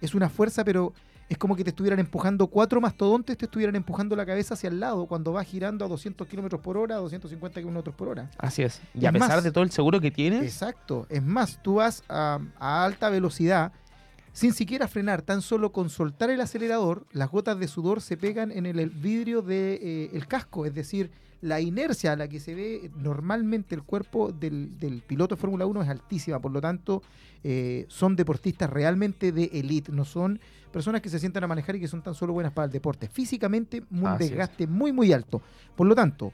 [0.00, 0.92] Es una fuerza, pero
[1.28, 4.80] es como que te estuvieran empujando cuatro mastodontes, te estuvieran empujando la cabeza hacia el
[4.80, 8.28] lado cuando vas girando a 200 kilómetros por hora, 250 kilómetros por hora.
[8.36, 8.80] Así es.
[8.94, 11.06] Y Es a pesar más- de todo el seguro que tienes, Exacto.
[11.08, 13.72] Es más, tú vas a, a alta velocidad
[14.32, 18.52] sin siquiera frenar, tan solo con soltar el acelerador, las gotas de sudor se pegan
[18.52, 21.10] en el, vidrio del casco, es decir,
[21.42, 25.66] la inercia a la que se ve normalmente el cuerpo del, del piloto de Fórmula
[25.66, 27.02] 1 es altísima, por lo tanto
[27.42, 30.38] eh, son deportistas realmente de elite, no son
[30.70, 33.08] personas que se sientan a manejar y que son tan solo buenas para el deporte.
[33.08, 34.30] Físicamente, un Así es.
[34.30, 35.40] desgaste muy, muy alto.
[35.74, 36.32] Por lo tanto,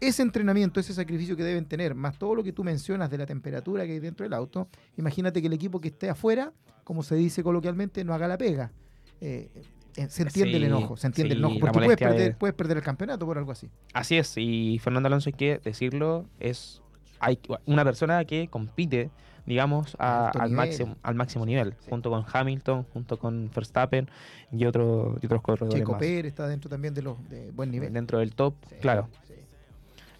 [0.00, 3.26] ese entrenamiento, ese sacrificio que deben tener, más todo lo que tú mencionas de la
[3.26, 6.52] temperatura que hay dentro del auto, imagínate que el equipo que esté afuera,
[6.84, 8.72] como se dice coloquialmente, no haga la pega.
[9.20, 9.48] Eh,
[9.96, 12.76] eh, se entiende el enojo, se entiende el enojo, porque puedes perder, de- puedes perder
[12.78, 13.68] el campeonato por algo así.
[13.92, 14.32] así es.
[14.36, 16.80] Y Fernando Alonso, hay que decirlo, es
[17.22, 19.10] hay una persona que compite,
[19.44, 21.90] digamos, a- al, máximo, al máximo nivel, Sí.
[21.90, 24.08] junto con Hamilton, junto con Verstappen
[24.52, 25.98] y, otro, y otros corredores Checo.
[25.98, 27.92] Pérez está dentro también de los de buen nivel.
[27.92, 29.08] Dentro del top, claro.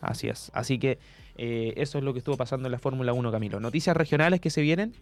[0.00, 0.06] Sí.
[0.06, 0.50] Así es.
[0.54, 0.98] Así que
[1.36, 3.60] eh, eso es lo que estuvo pasando en la Fórmula 1, Camilo.
[3.60, 4.92] Noticias regionales que se vienen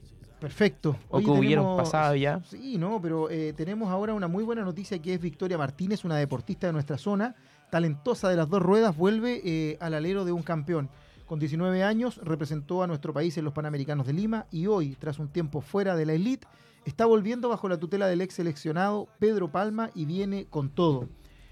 [0.41, 0.97] Perfecto.
[1.09, 2.41] o Oye, que hubieron tenemos- pasado ya.
[2.45, 6.17] Sí, no, pero eh, tenemos ahora una muy buena noticia que es Victoria Martínez, una
[6.17, 7.35] deportista de nuestra zona,
[7.71, 10.89] talentosa de las dos ruedas, vuelve eh, al alero de un campeón.
[11.27, 15.19] Con 19 años representó a nuestro país en los Panamericanos de Lima y hoy, tras
[15.19, 16.47] un tiempo fuera de la elite,
[16.87, 21.09] está volviendo bajo la tutela del ex seleccionado Pedro Palma y viene con todo.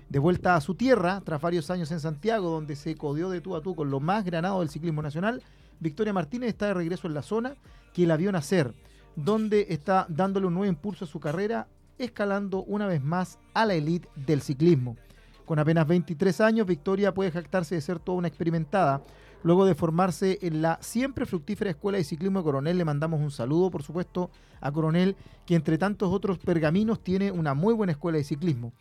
[0.08, 3.56] De vuelta a su tierra, tras varios años en Santiago, donde se codió de tú
[3.56, 5.42] a tú con lo más granado del ciclismo nacional,
[5.80, 7.56] Victoria Martínez está de regreso en la zona
[7.92, 8.72] que la vio nacer,
[9.16, 11.66] donde está dándole un nuevo impulso a su carrera,
[11.98, 14.96] escalando una vez más a la elite del ciclismo.
[15.44, 19.02] Con apenas 23 años, Victoria puede jactarse de ser toda una experimentada.
[19.42, 23.30] Luego de formarse en la siempre fructífera Escuela de Ciclismo de Coronel, le mandamos un
[23.30, 25.16] saludo, por supuesto, a Coronel,
[25.46, 28.72] que entre tantos otros pergaminos tiene una muy buena escuela de ciclismo.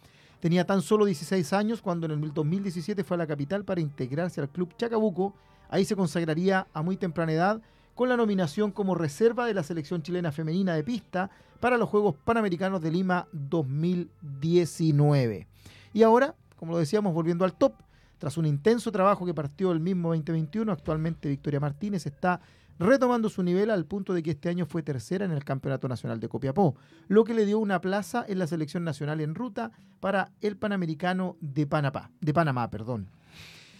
[0.45, 4.39] Tenía tan solo 16 años cuando en el 2017 fue a la capital para integrarse
[4.39, 5.33] al Club Chacabuco.
[5.71, 7.61] Ahí se consagraría a muy temprana edad
[7.95, 12.13] con la nominación como reserva de la selección chilena femenina de pista para los Juegos
[12.23, 15.47] Panamericanos de Lima 2019.
[15.93, 17.73] Y ahora, como lo decíamos, volviendo al top,
[18.19, 22.39] tras un intenso trabajo que partió el mismo 2021, actualmente Victoria Martínez está
[22.79, 26.19] retomando su nivel al punto de que este año fue tercera en el Campeonato Nacional
[26.19, 26.75] de Copiapó,
[27.07, 31.37] lo que le dio una plaza en la selección nacional en ruta para el Panamericano
[31.39, 33.07] de Panamá, de Panamá, perdón.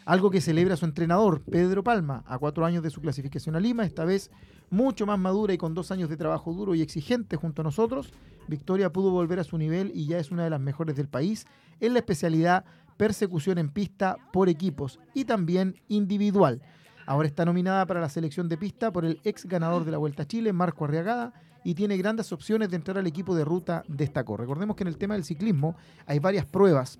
[0.05, 3.85] Algo que celebra su entrenador, Pedro Palma, a cuatro años de su clasificación a Lima,
[3.85, 4.29] esta vez
[4.69, 8.13] mucho más madura y con dos años de trabajo duro y exigente junto a nosotros,
[8.47, 11.47] Victoria pudo volver a su nivel y ya es una de las mejores del país
[11.79, 12.65] en la especialidad
[12.97, 16.61] persecución en pista por equipos y también individual.
[17.05, 20.23] Ahora está nominada para la selección de pista por el ex ganador de la Vuelta
[20.23, 24.37] a Chile, Marco Arriagada, y tiene grandes opciones de entrar al equipo de ruta destacó.
[24.37, 25.75] Recordemos que en el tema del ciclismo
[26.05, 26.99] hay varias pruebas.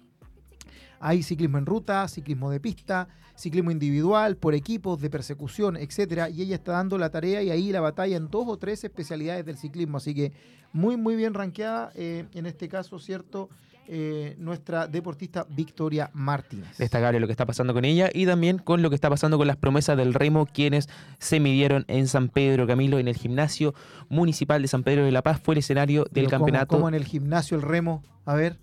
[1.00, 6.30] Hay ciclismo en ruta, ciclismo de pista, ciclismo individual, por equipos, de persecución, etcétera.
[6.30, 9.46] Y ella está dando la tarea y ahí la batalla en dos o tres especialidades
[9.46, 9.98] del ciclismo.
[9.98, 10.34] Así que
[10.72, 13.50] muy, muy bien rankeada, eh, en este caso, ¿cierto?
[13.88, 16.76] Eh, nuestra deportista Victoria Martínez.
[16.78, 19.46] Destacable lo que está pasando con ella y también con lo que está pasando con
[19.46, 23.76] las promesas del remo, quienes se midieron en San Pedro Camilo, en el gimnasio
[24.10, 25.40] municipal de San Pedro de la Paz.
[25.40, 26.76] Fue el escenario del Pero ¿cómo- campeonato.
[26.76, 28.02] cómo en el gimnasio el remo?
[28.26, 28.58] A ver,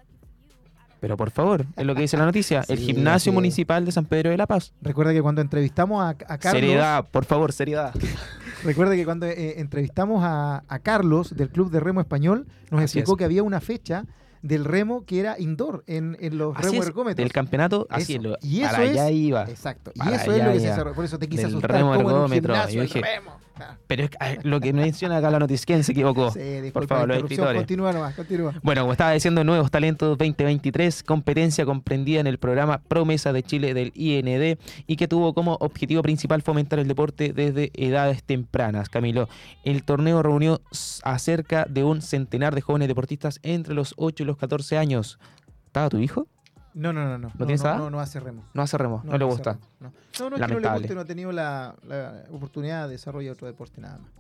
[0.99, 2.65] Pero por favor, es lo que dice la noticia.
[2.69, 4.73] el gimnasio municipal de San Pedro de la Paz.
[4.83, 6.61] recuerda que cuando entrevistamos a, a Carlos.
[6.61, 7.93] Seriedad, por favor, seriedad.
[8.65, 12.99] Recuerda que cuando eh, entrevistamos a, a Carlos del Club de Remo Español, nos Así
[12.99, 13.19] explicó es.
[13.19, 14.05] que había una fecha
[14.43, 17.17] del remo que era indoor en, en los Así remo ergómetros.
[17.25, 18.19] del campeonato, así es.
[18.21, 18.29] Eso.
[18.29, 19.43] lo- Y eso para allá es- iba.
[19.45, 19.93] Exacto.
[19.95, 20.71] Y eso es lo allá que se iba.
[20.73, 20.95] desarrolla.
[20.97, 21.73] Por eso te quise Del asustar.
[21.73, 22.55] remo ergómetro.
[22.55, 23.33] gimnasio, Yo el dije, remo.
[23.57, 24.11] Ah, Pero es
[24.45, 26.31] lo que menciona acá la noticia, ¿quién se equivocó?
[26.33, 27.57] sí, disculpa por favor, los escritores.
[27.61, 28.55] Continúa nomás, continúa.
[28.63, 33.75] Bueno, como estaba diciendo, Nuevos Talentos 2023, competencia comprendida en el programa Promesa de Chile
[33.75, 38.89] del IND y que tuvo como objetivo principal fomentar el deporte desde edades tempranas.
[38.89, 39.29] Camilo,
[39.65, 40.63] el torneo reunió
[41.05, 45.19] a cerca de un centenar de jóvenes deportistas entre los 8 y los 14 años.
[45.67, 46.27] ¿Estaba tu hijo?
[46.75, 47.19] No, no, no.
[47.19, 48.43] ¿No, no, tienes no, no, no hace remo.
[48.55, 49.53] No hace remo, no, le hace gusta.
[49.53, 52.87] remo, No, no, no es que no le guste, no ha tenido la, la oportunidad
[52.87, 54.11] de desarrollar otro deporte nada más.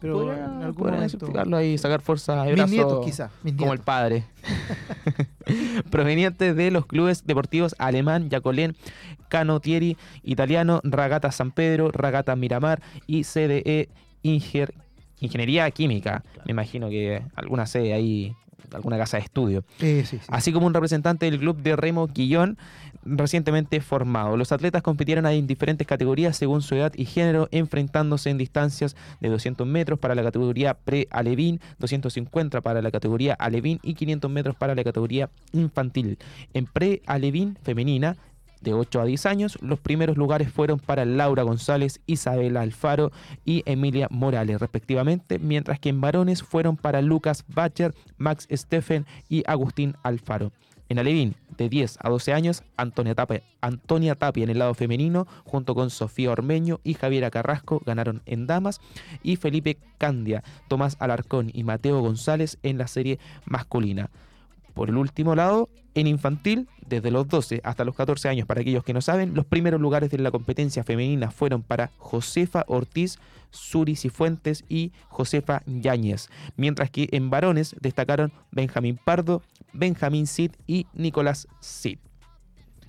[0.00, 1.04] Pero en algún momento.
[1.18, 3.30] explicarlo ahí, sacar fuerza de Mis nietos, quizás.
[3.58, 4.24] Como el padre.
[5.90, 8.76] Provenientes de los clubes deportivos Alemán, Yacolén,
[9.28, 13.88] Canotieri, Italiano, Ragata San Pedro, Ragata Miramar y CDE
[14.22, 14.72] Inger-
[15.18, 16.24] Ingeniería Química.
[16.46, 18.34] Me imagino que alguna sede ahí,
[18.72, 19.64] alguna casa de estudio.
[19.80, 20.26] Eh, sí, sí.
[20.28, 22.58] Así como un representante del club de remo Quillón
[23.04, 24.36] recientemente formado.
[24.36, 29.28] Los atletas compitieron en diferentes categorías según su edad y género, enfrentándose en distancias de
[29.28, 34.74] 200 metros para la categoría pre-alevín, 250 para la categoría alevín y 500 metros para
[34.74, 36.18] la categoría infantil.
[36.54, 38.16] En pre-alevín femenina,
[38.60, 39.58] de 8 a 10 años.
[39.60, 43.12] Los primeros lugares fueron para Laura González, Isabela Alfaro
[43.44, 49.42] y Emilia Morales, respectivamente, mientras que en varones fueron para Lucas Bacher, Max Steffen y
[49.46, 50.52] Agustín Alfaro.
[50.90, 55.28] En Alevín, de 10 a 12 años, Antonia Tapia, Antonia Tapia en el lado femenino,
[55.44, 58.80] junto con Sofía Ormeño y Javiera Carrasco, ganaron en damas,
[59.22, 64.10] y Felipe Candia, Tomás Alarcón y Mateo González en la serie masculina.
[64.74, 68.84] Por el último lado, en infantil, desde los 12 hasta los 14 años, para aquellos
[68.84, 73.18] que no saben, los primeros lugares de la competencia femenina fueron para Josefa Ortiz,
[73.50, 79.42] Suri Cifuentes y Josefa Yáñez, mientras que en varones destacaron Benjamín Pardo,
[79.72, 81.98] Benjamín Cid y Nicolás Cid.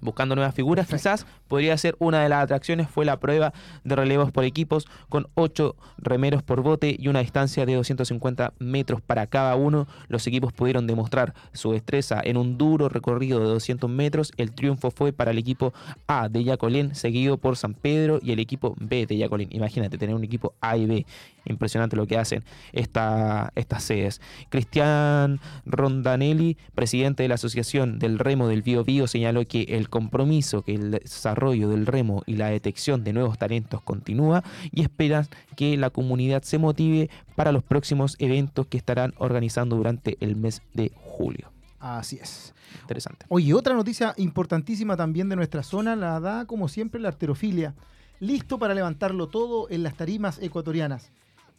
[0.02, 3.52] Buscando nuevas figuras, quizás podría ser una de las atracciones fue la prueba
[3.84, 9.02] de relevos por equipos con 8 remeros por bote y una distancia de 250 metros
[9.02, 9.86] para cada uno.
[10.08, 14.32] Los equipos pudieron demostrar su destreza en un duro recorrido de 200 metros.
[14.38, 15.74] El triunfo fue para el equipo
[16.08, 19.50] A de Yacolén, seguido por San Pedro y el equipo B de Yacolén.
[19.52, 21.06] Imagínate tener un equipo A y B.
[21.44, 24.22] Impresionante lo que hacen esta- estas sedes.
[24.50, 30.62] Cristian Rondanelli, presidente de la Asociación del Remo del Bío Bío, señaló que el compromiso,
[30.62, 35.76] que el desarrollo del remo y la detección de nuevos talentos continúa y espera que
[35.76, 40.92] la comunidad se motive para los próximos eventos que estarán organizando durante el mes de
[40.96, 41.52] julio.
[41.80, 42.54] Así es.
[42.82, 43.26] Interesante.
[43.30, 47.74] Oye, otra noticia importantísima también de nuestra zona la da, como siempre, la arterofilia.
[48.20, 51.10] Listo para levantarlo todo en las tarimas ecuatorianas.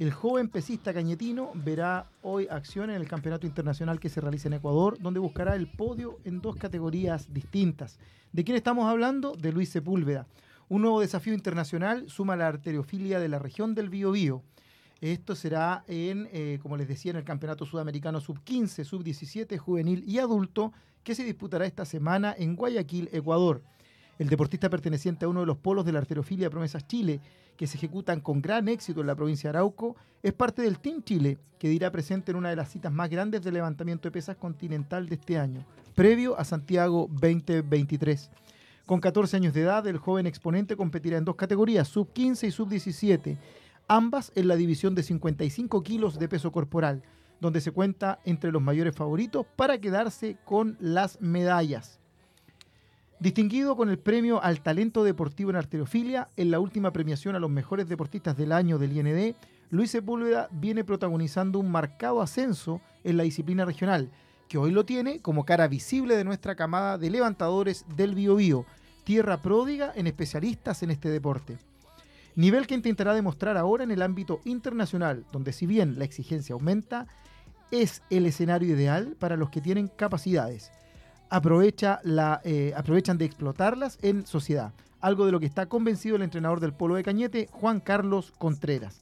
[0.02, 4.54] El joven pesista cañetino verá hoy acción en el campeonato internacional que se realiza en
[4.54, 8.00] Ecuador, donde buscará el podio en dos categorías distintas.
[8.32, 9.36] ¿De quién estamos hablando?
[9.36, 10.26] De Luis Sepúlveda.
[10.68, 14.42] Un nuevo desafío internacional suma la arteriofilia de la región del Biobío.
[15.00, 20.18] Esto será en, eh, como les decía, en el Campeonato Sudamericano Sub-15, Sub-17, Juvenil y
[20.18, 20.72] Adulto,
[21.04, 23.62] que se disputará esta semana en Guayaquil, Ecuador.
[24.22, 27.20] El deportista perteneciente a uno de los polos de la arterofilia Promesas Chile,
[27.56, 31.02] que se ejecutan con gran éxito en la provincia de Arauco, es parte del Team
[31.02, 34.36] Chile, que dirá presente en una de las citas más grandes de levantamiento de pesas
[34.36, 35.66] continental de este año,
[35.96, 38.30] previo a Santiago 2023.
[38.86, 43.38] Con 14 años de edad, el joven exponente competirá en dos categorías, sub-15 y sub-17,
[43.88, 47.02] ambas en la división de 55 kilos de peso corporal,
[47.40, 51.98] donde se cuenta entre los mayores favoritos para quedarse con las medallas.
[53.22, 57.50] Distinguido con el premio al talento deportivo en arterofilia, en la última premiación a los
[57.50, 59.36] mejores deportistas del año del IND,
[59.70, 64.10] Luis Sepúlveda viene protagonizando un marcado ascenso en la disciplina regional,
[64.48, 68.66] que hoy lo tiene como cara visible de nuestra camada de levantadores del Biobío,
[69.04, 71.58] tierra pródiga en especialistas en este deporte.
[72.34, 77.06] Nivel que intentará demostrar ahora en el ámbito internacional, donde si bien la exigencia aumenta,
[77.70, 80.72] es el escenario ideal para los que tienen capacidades.
[81.32, 86.22] Aprovecha la, eh, aprovechan de explotarlas en sociedad, algo de lo que está convencido el
[86.22, 89.00] entrenador del Polo de Cañete, Juan Carlos Contreras.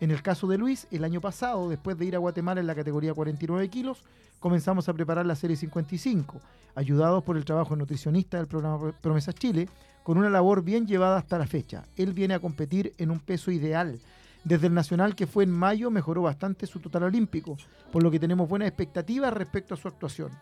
[0.00, 2.74] En el caso de Luis, el año pasado, después de ir a Guatemala en la
[2.74, 4.02] categoría 49 kilos,
[4.40, 6.40] comenzamos a preparar la serie 55,
[6.74, 9.68] ayudados por el trabajo de nutricionista del programa Promesas Chile,
[10.02, 11.84] con una labor bien llevada hasta la fecha.
[11.94, 14.00] Él viene a competir en un peso ideal.
[14.42, 17.56] Desde el Nacional que fue en mayo mejoró bastante su total olímpico,
[17.92, 20.32] por lo que tenemos buenas expectativas respecto a su actuación.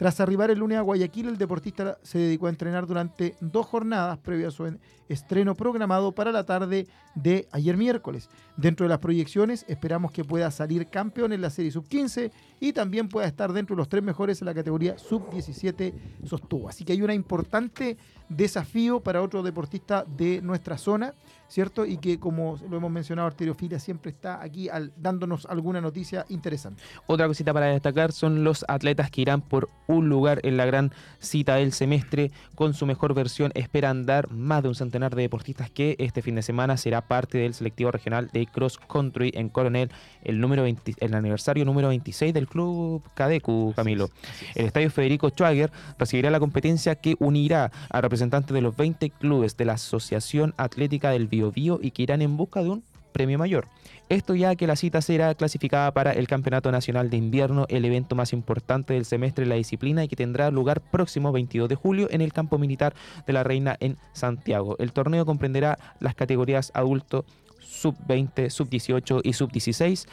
[0.00, 4.16] Tras arribar el lunes a Guayaquil, el deportista se dedicó a entrenar durante dos jornadas
[4.16, 4.80] previo a su en-
[5.10, 8.30] estreno programado para la tarde de ayer miércoles.
[8.56, 12.30] Dentro de las proyecciones, esperamos que pueda salir campeón en la serie sub-15
[12.60, 15.92] y también pueda estar dentro de los tres mejores en la categoría sub-17
[16.24, 16.70] sostuvo.
[16.70, 17.98] Así que hay un importante
[18.30, 21.14] desafío para otro deportista de nuestra zona,
[21.48, 21.84] ¿cierto?
[21.84, 26.80] Y que, como lo hemos mencionado, Arteriofilia siempre está aquí al- dándonos alguna noticia interesante.
[27.08, 30.92] Otra cosita para destacar son los atletas que irán por un lugar en la gran
[31.18, 32.30] cita del semestre.
[32.54, 36.36] Con su mejor versión esperan dar más de un centenar de deportistas que este fin
[36.36, 39.90] de semana será parte del selectivo regional de Cross Country en Coronel,
[40.22, 44.08] el, número 20 el aniversario número 26 del Club Cadecu, Camilo.
[44.54, 49.56] El estadio Federico Schwager recibirá la competencia que unirá a representantes de los 20 clubes
[49.56, 53.66] de la Asociación Atlética del Biobío y que irán en busca de un premio mayor.
[54.10, 58.14] Esto ya que la cita será clasificada para el Campeonato Nacional de Invierno, el evento
[58.14, 62.08] más importante del semestre de la disciplina y que tendrá lugar próximo 22 de julio
[62.10, 62.94] en el campo militar
[63.26, 64.76] de la Reina en Santiago.
[64.78, 67.24] El torneo comprenderá las categorías adulto,
[67.60, 70.06] sub-20, sub-18 y sub-16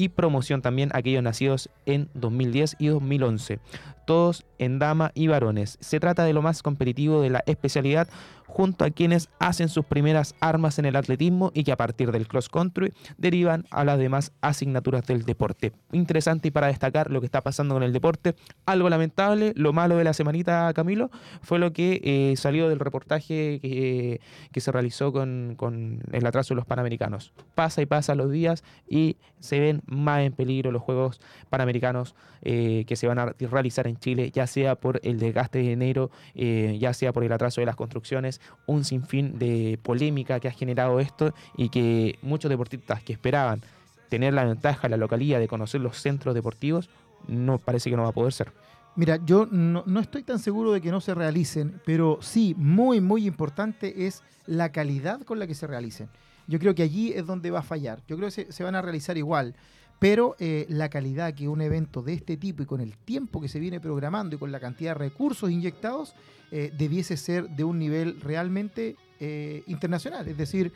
[0.00, 3.58] y promoción también aquellos nacidos en 2010 y 2011,
[4.06, 5.76] todos en dama y varones.
[5.82, 8.08] Se trata de lo más competitivo de la especialidad
[8.50, 12.26] junto a quienes hacen sus primeras armas en el atletismo y que a partir del
[12.26, 15.72] cross country derivan a las demás asignaturas del deporte.
[15.92, 18.34] Interesante y para destacar lo que está pasando con el deporte,
[18.66, 21.10] algo lamentable, lo malo de la semanita Camilo,
[21.42, 24.20] fue lo que eh, salió del reportaje que,
[24.52, 27.32] que se realizó con, el atraso de los Panamericanos.
[27.54, 32.84] Pasa y pasa los días y se ven más en peligro los Juegos Panamericanos eh,
[32.86, 36.76] que se van a realizar en Chile, ya sea por el desgaste de enero, eh,
[36.80, 41.00] ya sea por el atraso de las construcciones, un sinfín de polémica que ha generado
[41.00, 43.62] esto y que muchos deportistas que esperaban
[44.08, 46.90] tener la ventaja, la localidad de conocer los centros deportivos,
[47.28, 48.52] no parece que no va a poder ser.
[48.96, 53.00] Mira, yo no, no estoy tan seguro de que no se realicen, pero sí, muy,
[53.00, 56.08] muy importante es la calidad con la que se realicen.
[56.48, 58.02] Yo creo que allí es donde va a fallar.
[58.08, 59.54] Yo creo que se, se van a realizar igual,
[60.00, 63.46] pero eh, la calidad que un evento de este tipo y con el tiempo que
[63.48, 66.14] se viene programando y con la cantidad de recursos inyectados,
[66.50, 70.26] eh, debiese ser de un nivel realmente eh, internacional.
[70.26, 70.72] Es decir,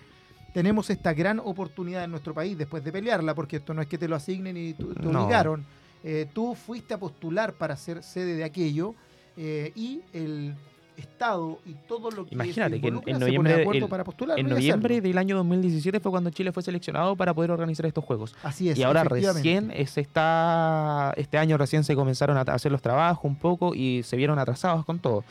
[0.53, 3.99] tenemos esta gran oportunidad en nuestro país después de pelearla, porque esto no es que
[3.99, 5.23] te lo asignen y tú- te No.
[5.25, 5.65] obligaron.
[6.05, 8.95] Eh, tú fuiste a postular para ser sede de aquello
[9.37, 10.55] y el
[10.97, 14.39] Estado y todo lo que Imagínate que en, en noviembre, de el- para postular.
[14.39, 18.35] en noviembre del año 2017 fue cuando Chile fue seleccionado para poder organizar estos Juegos.
[18.43, 18.79] Así es.
[18.79, 23.37] y ahora recién se está, este año recién se comenzaron a hacer los trabajos un
[23.37, 25.25] poco y se vieron atrasados con todo.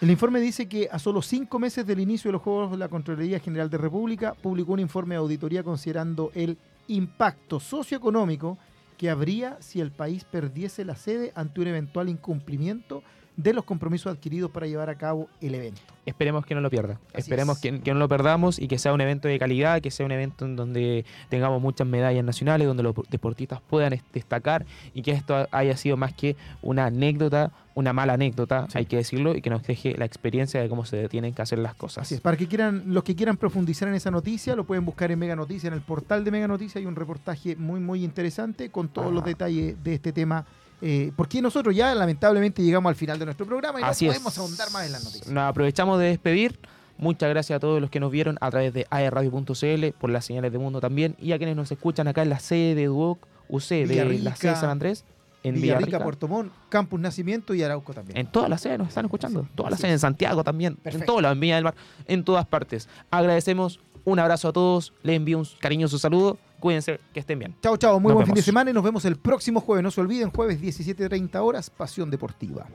[0.00, 3.38] El informe dice que a solo cinco meses del inicio de los Juegos, la Contraloría
[3.38, 6.56] General de República publicó un informe de auditoría considerando el
[6.88, 8.56] impacto socioeconómico
[8.96, 13.02] que habría si el país perdiese la sede ante un eventual incumplimiento
[13.42, 15.80] de los compromisos adquiridos para llevar a cabo el evento.
[16.06, 16.94] Esperemos que no lo pierda.
[17.10, 17.62] Así Esperemos es.
[17.62, 20.12] que, que no lo perdamos y que sea un evento de calidad, que sea un
[20.12, 25.12] evento en donde tengamos muchas medallas nacionales, donde los deportistas puedan est- destacar y que
[25.12, 29.50] esto haya sido más que una anécdota, una mala anécdota, hay que decirlo, y que
[29.50, 32.02] nos deje la experiencia de cómo se tienen que hacer las cosas.
[32.02, 35.10] Así es, para que quieran, los que quieran profundizar en esa noticia, lo pueden buscar
[35.12, 38.70] en Mega Noticia, en el portal de Mega Noticia hay un reportaje muy, muy interesante
[38.70, 39.26] con todos los Ah.
[39.26, 40.44] detalles de este tema.
[40.82, 44.18] Eh, porque nosotros ya lamentablemente llegamos al final de nuestro programa y Así no es.
[44.18, 45.28] podemos ahondar más en las noticias.
[45.28, 46.58] Nos aprovechamos de despedir.
[46.96, 50.52] Muchas gracias a todos los que nos vieron a través de aerradio.cl, por las señales
[50.52, 53.68] de mundo también, y a quienes nos escuchan acá en la sede de Duoc UC
[53.68, 55.04] de Villarrica, la sede de San Andrés,
[55.42, 56.04] en Villarrica, Villarrica.
[56.04, 58.18] Puerto Montt, Campus Nacimiento y Arauco también.
[58.18, 59.48] En todas las sedes nos están escuchando.
[59.54, 60.00] Todas las sedes, en es.
[60.02, 60.78] Santiago también.
[60.84, 61.74] En todas las en Viña del Mar.
[62.06, 62.88] En todas partes.
[63.10, 63.80] Agradecemos.
[64.04, 64.92] Un abrazo a todos.
[65.02, 66.38] Les envío un cariñoso saludo.
[66.60, 67.56] Cuídense, que estén bien.
[67.62, 69.82] Chao, chao, muy Nos buen fin de semana y nos vemos el próximo jueves.
[69.82, 72.66] No se olviden, jueves 17.30 horas, Pasión Deportiva.